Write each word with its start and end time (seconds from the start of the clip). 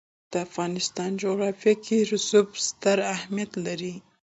د 0.31 0.33
افغانستان 0.47 1.09
جغرافیه 1.21 1.73
کې 1.85 1.97
رسوب 2.11 2.47
ستر 2.67 2.97
اهمیت 3.15 3.51
لري. 3.65 3.95